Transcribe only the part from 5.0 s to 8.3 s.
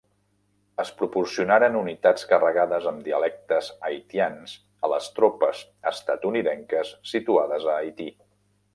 tropes estatunidenques situades a Haití.